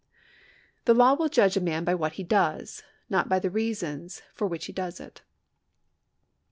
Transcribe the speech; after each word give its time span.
The 0.85 0.95
law 0.95 1.13
will 1.13 1.29
judge 1.29 1.55
a 1.55 1.61
man 1.61 1.83
by 1.83 1.93
what 1.93 2.13
he 2.13 2.23
does, 2.23 2.81
not 3.07 3.29
by 3.29 3.37
the 3.37 3.51
reasons 3.51 4.23
for 4.33 4.47
which 4.47 4.65
he 4.65 4.73
does 4.73 4.99
it. 4.99 5.21